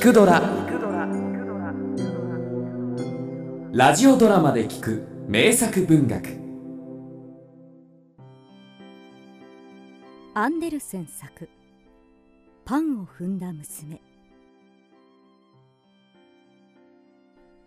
[0.00, 0.40] 聞くドラ」
[3.70, 6.40] ラジオドラマで聞く名作文学。
[10.32, 11.50] アンデルセン作
[12.64, 14.00] 「パンを踏んだ娘」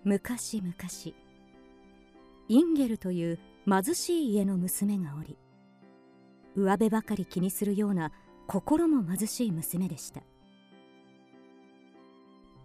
[0.03, 0.73] 昔々
[2.47, 3.39] インゲルという
[3.69, 5.37] 貧しい家の娘がおり
[6.55, 8.11] 上辺ばかり気にするような
[8.47, 10.23] 心も貧しい娘でした。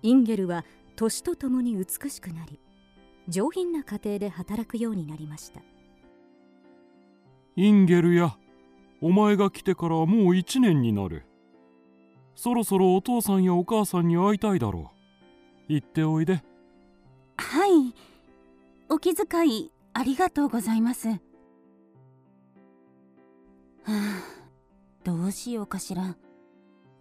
[0.02, 0.64] インゲルは
[0.96, 2.60] 年とともに美しくなり
[3.28, 5.60] 上品な家庭で働くようになりました。
[7.56, 8.36] インゲルや
[9.00, 11.24] お前が来てからもう一年になる。
[12.34, 14.92] そろそろお父さんやお母さんに会いたいだろ
[15.68, 15.72] う。
[15.72, 16.42] 行っておいで。
[17.36, 17.94] はい。
[18.88, 21.08] お気遣いありがとうございます。
[21.08, 21.16] は
[23.88, 24.22] あ
[25.04, 26.16] どうしようかしら。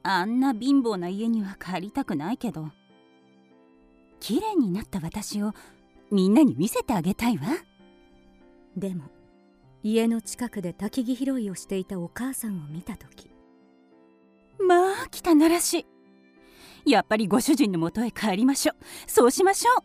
[0.04, 2.70] あんな貧乏な家には帰りたくないけど
[4.20, 5.54] 綺麗になった私を
[6.12, 7.48] みんなに見せてあげたいわ。
[8.76, 9.06] でも
[9.84, 13.32] 家の近くで焚き木拾いをしていたお母さんを見た時
[14.60, 15.86] まあ汚らし
[16.86, 16.92] い。
[16.92, 18.76] やっぱりご主人のもとへ帰りましょう。
[19.08, 19.84] そうしましょう。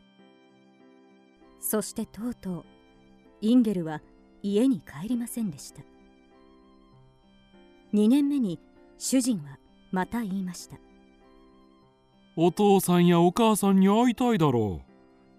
[1.60, 2.64] そしてとうとう
[3.40, 4.02] インゲルは
[4.42, 5.82] 家に帰りませんでした。
[7.94, 8.58] 2年目に
[8.98, 9.58] 主人は
[9.90, 10.76] また言いました
[12.34, 14.92] お父さんやお母さんに会いたいだろう。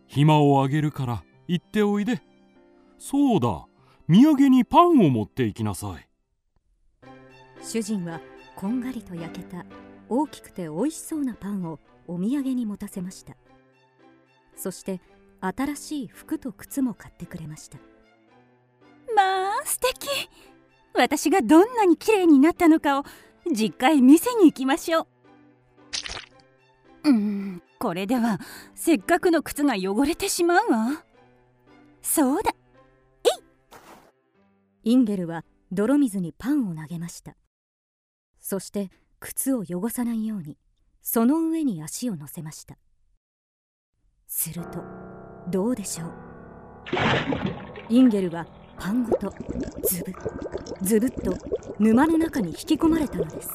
[0.05, 2.21] 暇をあげるから行っておいで。
[2.99, 3.65] そうだ
[4.07, 6.07] 土産にパンを持って行きなさい。
[7.63, 8.21] 主人は
[8.55, 9.65] こんがりと焼けた
[10.07, 13.35] 大きくて美味しそうなパンをお土産に持たせました。
[14.55, 15.01] そして
[15.41, 17.79] 新しい服と靴も買ってくれました。
[19.15, 20.07] まあ素敵。
[20.93, 23.03] 私がどんなに綺麗になったのかを
[23.51, 25.07] 実家へ見せに行きましょう。
[25.07, 25.12] うん
[27.83, 28.39] これでは
[28.75, 31.03] せっかくの靴が汚れてしまうわ。
[32.01, 32.55] そうだ。
[33.25, 33.27] え
[34.87, 34.91] い。
[34.91, 37.35] インゲルは泥水にパンを投げました。
[38.39, 38.89] そして
[39.19, 40.57] 靴を汚さないように
[41.01, 42.77] その上に足を乗せました。
[44.27, 44.81] すると
[45.49, 46.13] どうでしょう。
[47.89, 48.47] インゲルは
[48.79, 49.29] パンごと
[49.83, 50.13] ズブ
[50.85, 51.35] ズブっと
[51.79, 53.49] 沼の中に引き込まれたのです。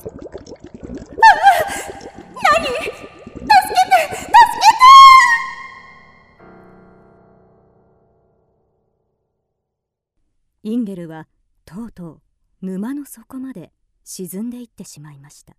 [10.68, 11.26] インゲルは
[11.64, 12.20] とうと
[12.62, 13.72] う沼の底まで
[14.04, 15.54] 沈んでいってしまいました。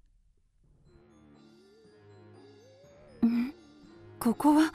[3.25, 3.51] ん？
[4.19, 4.71] ここは？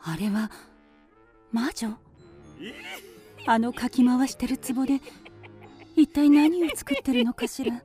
[0.00, 0.50] あれは
[1.52, 1.98] 魔女？
[3.44, 5.02] あのかき回してる壺で
[5.94, 7.82] 一体何を作ってるのかしら？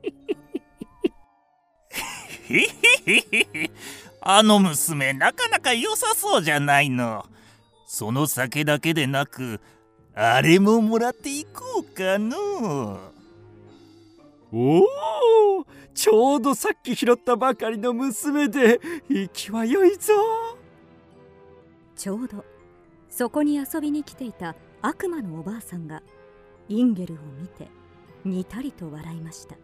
[4.22, 7.26] あの娘なかなか良さそうじゃないの。
[7.86, 9.60] その酒だけでなく
[10.14, 13.12] あれももらっていこうかの。
[14.52, 14.86] おお
[15.92, 20.12] ちょうどさっき拾ったばかりの娘で息は良いぞ。
[21.96, 22.44] ちょうど
[23.08, 26.02] そこに遊びに来ていた悪魔のおばあさんが
[26.68, 27.68] インゲルを見て
[28.24, 29.56] にたりと笑いました。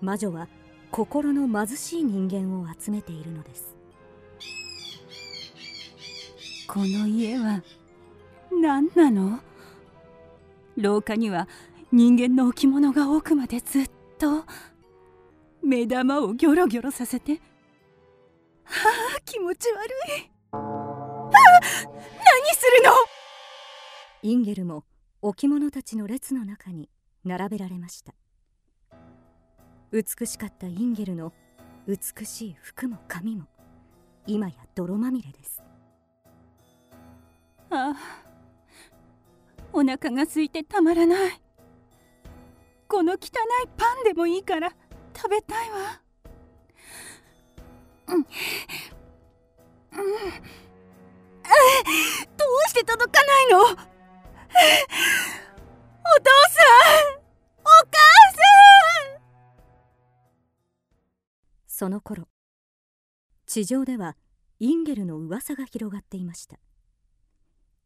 [0.00, 0.48] 魔女は
[0.90, 3.76] 心の貧しい人間を集めているのです。
[6.66, 7.62] この家は
[8.52, 9.40] 何なの？
[10.76, 11.48] 廊下には
[11.92, 14.44] 人間の置物が奥までずっと。
[15.62, 17.40] 目玉をギョロギョロさせて。
[18.64, 19.90] はあ気持ち悪
[20.20, 20.30] い。
[20.52, 21.60] はあ何
[22.54, 22.92] するの？
[24.22, 24.84] インゲルも
[25.22, 26.88] 置物たちの列の中に
[27.24, 28.14] 並べられました。
[29.92, 31.32] 美しかったインゲルの
[31.86, 33.46] 美しい服も髪も。
[34.26, 35.62] 今や泥まみれです。
[37.70, 37.94] ああ
[39.76, 41.42] お腹が空いてたまらない。
[42.88, 43.20] この汚い
[43.76, 44.72] パンでもいいから
[45.14, 46.00] 食べたいわ。
[48.06, 48.16] うん。
[48.16, 48.24] うん。
[48.24, 48.30] ど
[52.64, 53.60] うして届かないの？
[53.60, 53.84] お父さん！
[57.60, 57.98] お母
[58.32, 58.38] さ
[59.18, 59.20] ん！
[61.66, 62.28] その頃
[63.44, 64.16] 地上では
[64.58, 66.58] インゲルの噂が広がっていました。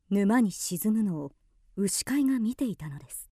[0.08, 1.32] 沼に沈むのを
[1.80, 3.30] 牛飼いが見ていたのです。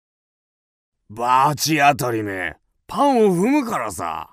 [1.09, 2.57] バチ当たりめ。
[2.87, 4.31] パンを踏むからさ。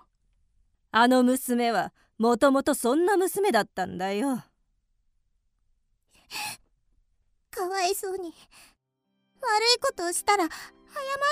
[0.90, 4.42] あの娘はもともとそんな娘だったんだよ。
[7.50, 8.24] かわいそうに。
[8.24, 8.34] 悪い
[9.80, 10.52] ことをしたら謝っ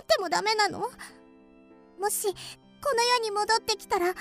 [0.06, 0.78] てもダメなの？
[0.78, 0.88] も
[2.10, 4.14] しこの世に戻ってきたら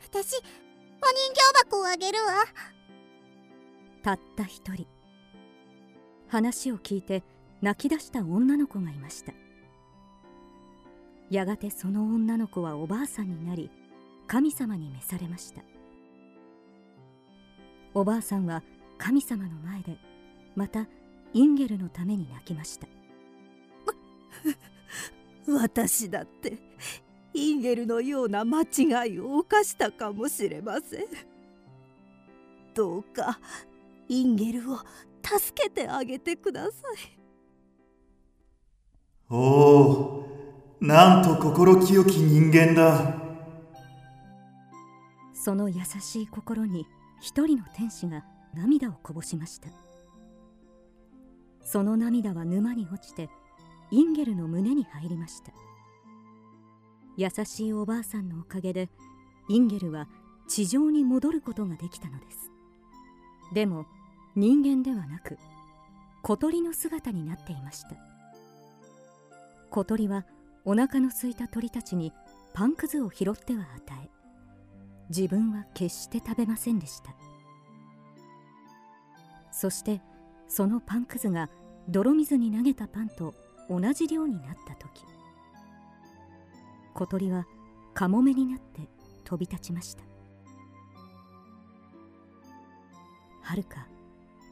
[0.00, 2.32] 私人形箱をあげるわ。
[4.02, 4.86] たった一人。
[6.28, 7.22] 話を聞いて
[7.64, 9.32] 泣き出した女の子がいました。
[11.30, 13.70] やがてその女の子はおばあさんになり
[14.26, 15.62] 神様に召されました。
[17.94, 18.62] おばあさんは
[18.98, 19.96] 神様の前で
[20.54, 20.86] また
[21.32, 22.86] インゲルのために泣きました。
[25.48, 26.58] 私だって
[27.32, 31.06] インゲルのような間違いを犯したかもしれません。
[32.74, 33.40] どうか
[34.06, 34.80] インゲルを
[35.22, 37.23] 助けてあげてください。
[39.34, 40.24] おお
[40.80, 43.16] なんと心清き人間だ。
[45.32, 46.86] その優しい心に
[47.20, 49.70] 一人の天使が涙をこぼしました。
[51.62, 53.28] その涙は沼に落ちて
[53.90, 55.50] インゲルの胸に入りました。
[57.16, 58.88] 優しいおばあさんのおかげで
[59.48, 60.06] インゲルは
[60.46, 62.52] 地上に戻ることができたのです。
[63.52, 63.86] でも
[64.36, 65.38] 人間ではなく
[66.22, 68.13] 小鳥の姿になっていました。
[69.74, 70.24] 小鳥は
[70.64, 72.12] お腹の空いた鳥たちに
[72.52, 74.08] パンくずを拾っては与え
[75.08, 77.12] 自分は決して食べませんでした。
[79.50, 80.00] そして
[80.46, 81.50] そのパンくずが
[81.88, 83.34] 泥水に投げたパンと
[83.68, 85.04] 同じ量になった時
[86.94, 87.44] 小鳥は
[87.94, 88.88] カモメになって
[89.24, 90.04] 飛び立ちました。
[93.42, 93.88] はるか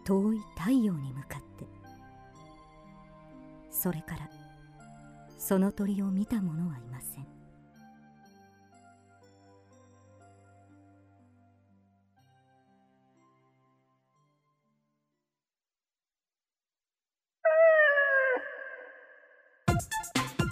[0.04, 1.64] 遠い太陽に向かって
[3.70, 4.41] それから
[5.44, 7.26] その鳥を見た者はいません。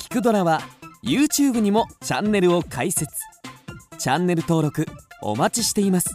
[0.00, 0.60] 聞くドラは
[1.04, 3.08] YouTube にもチャンネルを開設。
[3.96, 4.86] チャンネル登録
[5.22, 6.12] お待ちしています。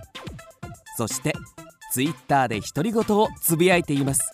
[0.97, 1.33] そして
[1.93, 4.33] Twitter で独り言をつぶやいています。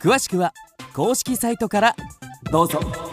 [0.00, 0.54] 詳しくは
[0.94, 1.96] 公式サイトから
[2.50, 3.07] どうぞ。